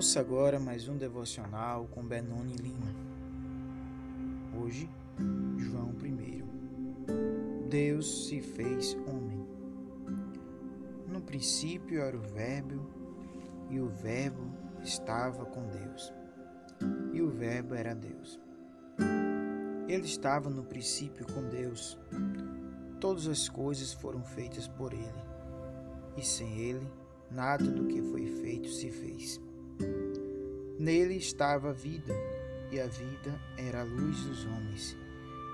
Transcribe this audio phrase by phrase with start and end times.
[0.00, 2.90] Ouça agora mais um devocional com Benoni Lima.
[4.58, 4.88] Hoje,
[5.58, 6.42] João I.
[7.68, 9.46] Deus se fez homem.
[11.06, 12.88] No princípio era o Verbo,
[13.68, 14.42] e o Verbo
[14.82, 16.14] estava com Deus,
[17.12, 18.40] e o Verbo era Deus.
[19.86, 21.98] Ele estava no princípio com Deus.
[22.98, 25.22] Todas as coisas foram feitas por ele,
[26.16, 26.90] e sem ele,
[27.30, 29.38] nada do que foi feito se fez.
[30.78, 32.14] Nele estava a vida,
[32.70, 34.96] e a vida era a luz dos homens.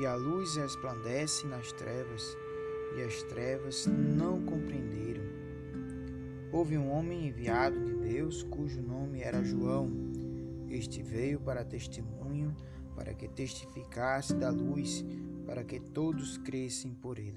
[0.00, 2.36] E a luz resplandece nas trevas,
[2.96, 5.24] e as trevas não compreenderam.
[6.52, 9.90] Houve um homem enviado de Deus, cujo nome era João.
[10.70, 12.56] Este veio para testemunho,
[12.94, 15.04] para que testificasse da luz,
[15.46, 17.36] para que todos crescem por ele.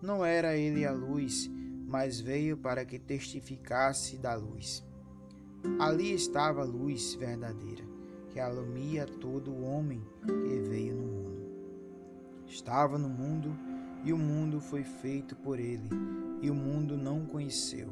[0.00, 1.50] Não era ele a luz,
[1.86, 4.84] mas veio para que testificasse da luz.
[5.78, 7.84] Ali estava a luz verdadeira,
[8.30, 11.48] que alumia todo o homem que veio no mundo.
[12.46, 13.56] Estava no mundo,
[14.04, 15.88] e o mundo foi feito por ele,
[16.40, 17.88] e o mundo não conheceu.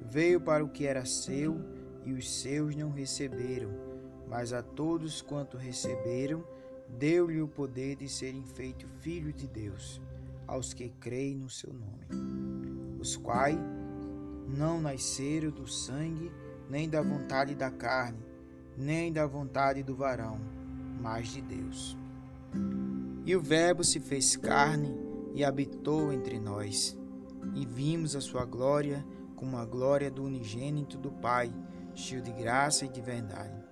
[0.00, 1.60] Veio para o que era seu,
[2.04, 3.70] e os seus não receberam,
[4.28, 6.44] mas a todos quanto receberam,
[6.98, 10.00] deu-lhe o poder de serem feitos filhos de Deus,
[10.46, 13.58] aos que creem no seu nome, os quais
[14.48, 16.30] não nasceram do sangue,
[16.72, 18.24] nem da vontade da carne,
[18.78, 20.40] nem da vontade do varão,
[21.02, 21.98] mas de Deus.
[23.26, 24.96] E o Verbo se fez carne
[25.34, 26.96] e habitou entre nós,
[27.54, 29.04] e vimos a sua glória
[29.36, 31.52] como a glória do unigênito do Pai,
[31.94, 33.62] cheio de graça e de verdade.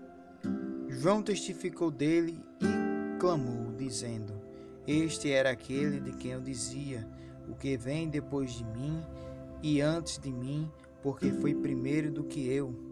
[0.91, 4.35] João testificou dele e clamou, dizendo:
[4.87, 7.09] Este era aquele de quem eu dizia:
[7.49, 9.03] O que vem depois de mim
[9.63, 10.71] e antes de mim,
[11.03, 12.90] porque foi primeiro do que eu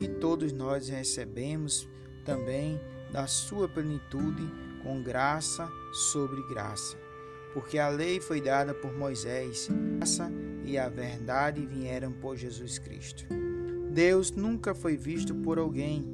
[0.00, 1.88] e todos nós recebemos
[2.24, 2.80] também
[3.12, 4.46] da sua plenitude
[4.82, 6.96] com graça sobre graça.
[7.52, 10.30] Porque a lei foi dada por Moisés, a graça
[10.64, 13.24] e a verdade vieram por Jesus Cristo.
[13.90, 16.04] Deus nunca foi visto por alguém.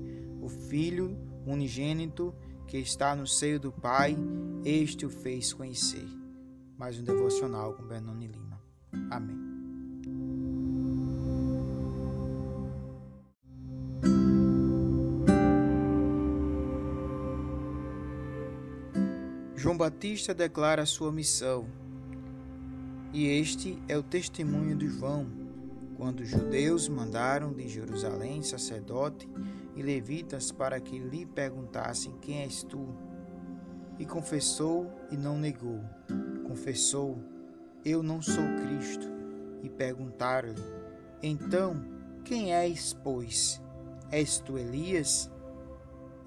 [0.41, 2.35] O Filho unigênito
[2.67, 4.17] que está no seio do Pai,
[4.65, 6.07] este o fez conhecer.
[6.79, 8.61] Mais um devocional com Benoni Lima.
[9.11, 9.44] Amém.
[19.65, 21.65] João Batista declara sua missão.
[23.15, 25.27] E este é o testemunho de João,
[25.97, 29.27] quando os judeus mandaram de Jerusalém sacerdote
[29.75, 32.95] e levitas para que lhe perguntassem: Quem és tu?
[33.99, 35.81] E confessou e não negou.
[36.47, 37.19] Confessou:
[37.83, 39.11] Eu não sou Cristo.
[39.63, 40.63] E perguntaram-lhe:
[41.23, 41.83] Então,
[42.23, 43.63] quem és, pois?
[44.13, 45.31] És tu Elias?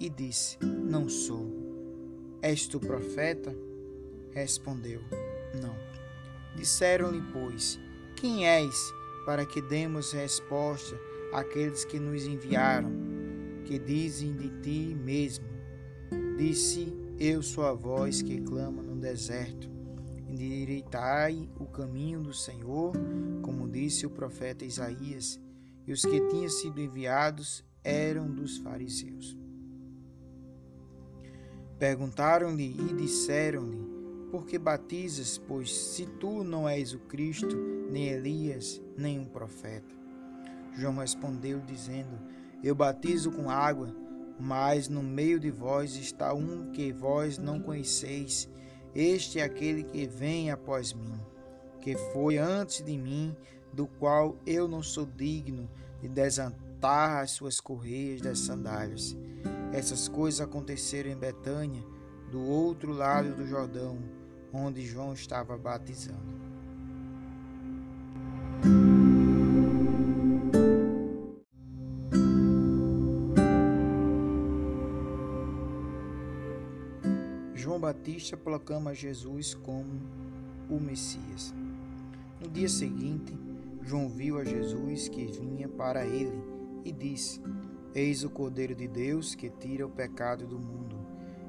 [0.00, 1.57] E disse: Não sou.
[2.40, 3.54] És tu profeta?
[4.32, 5.00] Respondeu:
[5.60, 5.74] Não.
[6.56, 7.78] Disseram-lhe, pois:
[8.16, 8.74] Quem és,
[9.24, 10.98] para que demos resposta
[11.32, 12.92] àqueles que nos enviaram,
[13.64, 15.48] que dizem de ti mesmo?
[16.36, 19.68] Disse: Eu sou a voz que clama no deserto.
[20.28, 22.92] Endireitai o caminho do Senhor,
[23.42, 25.40] como disse o profeta Isaías,
[25.86, 29.37] e os que tinham sido enviados eram dos fariseus.
[31.78, 33.78] Perguntaram-lhe e disseram-lhe:
[34.30, 37.56] Por que batizas, pois se tu não és o Cristo,
[37.90, 39.94] nem Elias, nem um profeta?
[40.74, 42.18] João respondeu, dizendo:
[42.64, 43.94] Eu batizo com água,
[44.40, 48.48] mas no meio de vós está um que vós não conheceis.
[48.92, 51.20] Este é aquele que vem após mim,
[51.80, 53.36] que foi antes de mim,
[53.72, 59.16] do qual eu não sou digno de desatar as suas correias das sandálias.
[59.78, 61.84] Essas coisas aconteceram em Betânia,
[62.32, 63.96] do outro lado do Jordão,
[64.52, 66.36] onde João estava batizando.
[77.54, 80.02] João Batista proclama Jesus como
[80.68, 81.54] o Messias.
[82.40, 83.32] No dia seguinte,
[83.84, 86.42] João viu a Jesus que vinha para ele
[86.84, 87.40] e disse:
[87.94, 90.96] Eis o Cordeiro de Deus que tira o pecado do mundo.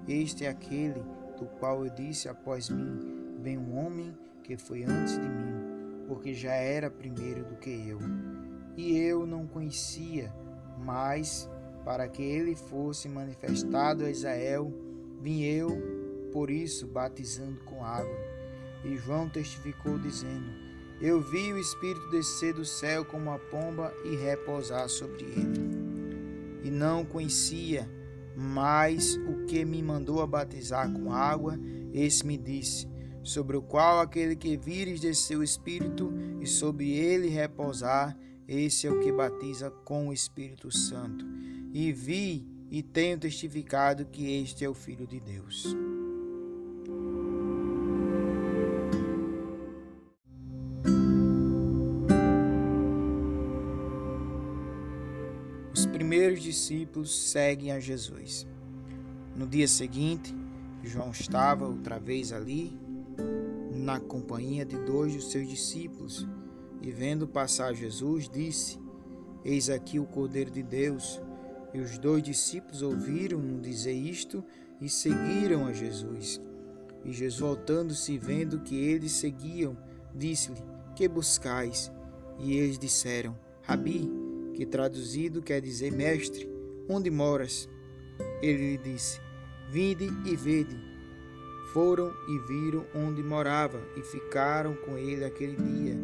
[0.07, 1.03] Este é aquele
[1.37, 6.33] do qual eu disse após mim: Vem um homem que foi antes de mim, porque
[6.33, 7.99] já era primeiro do que eu.
[8.77, 10.33] E eu não conhecia,
[10.79, 11.49] mas
[11.83, 14.73] para que ele fosse manifestado a Israel,
[15.21, 15.69] vim eu,
[16.31, 18.17] por isso, batizando com água.
[18.85, 20.49] E João testificou, dizendo:
[21.01, 25.78] Eu vi o Espírito descer do céu como uma pomba e repousar sobre ele
[26.63, 27.89] e não conhecia,
[28.35, 31.59] mas o que me mandou a batizar com água,
[31.93, 32.87] esse me disse:
[33.23, 36.11] sobre o qual aquele que vires descer o Espírito
[36.41, 38.17] e sobre ele repousar,
[38.47, 41.25] esse é o que batiza com o Espírito Santo.
[41.71, 45.75] E vi e tenho testificado que este é o Filho de Deus.
[56.09, 58.47] Primeiros discípulos seguem a Jesus.
[59.35, 60.35] No dia seguinte,
[60.83, 62.75] João estava outra vez ali,
[63.75, 66.27] na companhia de dois dos seus discípulos,
[66.81, 68.79] e vendo passar Jesus, disse:
[69.45, 71.21] Eis aqui o Cordeiro de Deus.
[71.75, 74.43] E os dois discípulos ouviram dizer isto
[74.81, 76.41] e seguiram a Jesus.
[77.05, 79.77] E Jesus, voltando-se, vendo que eles seguiam,
[80.15, 80.63] disse-lhe:
[80.95, 81.91] Que buscais?
[82.39, 84.18] E eles disseram: Rabi,
[84.59, 86.45] que traduzido quer dizer mestre,
[86.89, 87.69] onde moras?
[88.41, 89.21] Ele lhe disse:
[89.71, 90.75] Vinde e vede.
[91.71, 95.97] Foram e viram onde morava e ficaram com ele aquele dia,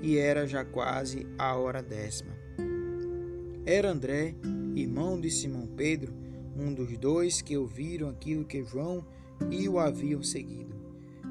[0.00, 2.30] e era já quase a hora décima.
[3.66, 4.36] Era André,
[4.76, 6.14] irmão de Simão Pedro,
[6.56, 9.04] um dos dois que ouviram aquilo que João
[9.50, 10.72] e o haviam seguido.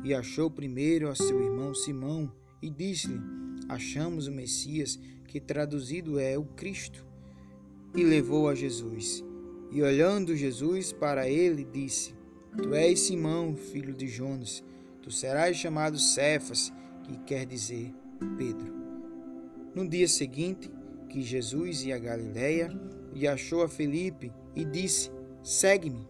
[0.04, 2.30] E achou primeiro a seu irmão Simão
[2.62, 3.22] e disse-lhe:
[3.69, 7.06] Achamos o Messias, que traduzido é o Cristo.
[7.95, 9.24] E levou a Jesus.
[9.71, 12.15] E olhando Jesus para ele, disse:
[12.56, 14.63] Tu és Simão, filho de Jonas,
[15.01, 16.71] tu serás chamado Cefas,
[17.03, 17.94] que quer dizer
[18.38, 18.74] Pedro.
[19.75, 20.71] No dia seguinte,
[21.09, 22.69] que Jesus ia a Galiléia
[23.13, 25.12] e achou a Felipe e disse:
[25.44, 26.07] Segue-me.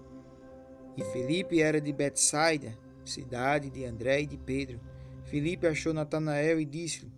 [0.96, 4.80] E Felipe era de Betsaida, cidade de André e de Pedro.
[5.26, 7.12] Felipe achou Natanael e disse-lhe: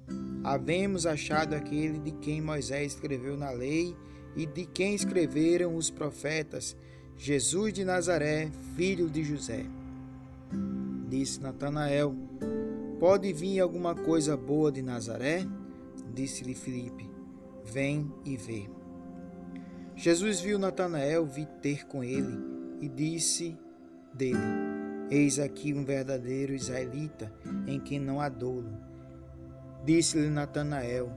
[0.43, 3.95] Havemos achado aquele de quem Moisés escreveu na lei
[4.35, 6.75] e de quem escreveram os profetas,
[7.17, 9.65] Jesus de Nazaré, filho de José.
[11.09, 12.15] Disse Natanael:
[12.99, 15.45] Pode vir alguma coisa boa de Nazaré?
[16.13, 17.09] Disse-lhe Filipe:
[17.65, 18.69] Vem e vê.
[19.95, 22.37] Jesus viu Natanael vir ter com ele
[22.79, 23.57] e disse
[24.13, 24.37] dele:
[25.09, 27.33] Eis aqui um verdadeiro israelita,
[27.67, 28.88] em quem não há dolo.
[29.83, 31.09] Disse-lhe Natanael: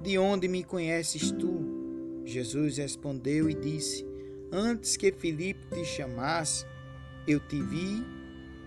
[0.00, 2.22] De onde me conheces tu?
[2.24, 4.06] Jesus respondeu e disse:
[4.52, 6.64] Antes que Filipe te chamasse,
[7.26, 8.04] eu te vi,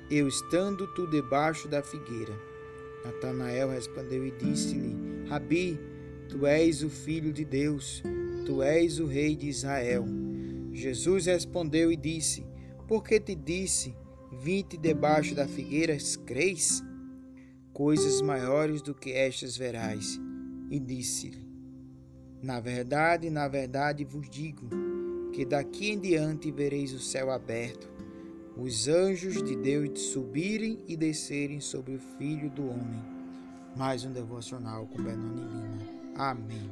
[0.09, 2.33] eu estando tu debaixo da figueira.
[3.03, 4.95] Natanael respondeu e disse-lhe:
[5.27, 5.79] Rabi,
[6.29, 8.03] tu és o filho de Deus,
[8.45, 10.05] tu és o rei de Israel.
[10.71, 12.45] Jesus respondeu e disse:
[12.88, 13.95] Por que te disse,
[14.31, 16.83] vinte debaixo da figueira, creis?
[17.81, 20.21] coisas maiores do que estas verás.
[20.69, 21.43] E disse-lhe:
[22.39, 24.69] Na verdade, na verdade vos digo,
[25.33, 27.89] que daqui em diante vereis o céu aberto,
[28.55, 33.01] os anjos de Deus subirem e descerem sobre o Filho do Homem.
[33.75, 35.79] Mais um devocional com Benoni Lima.
[36.17, 36.69] Amém.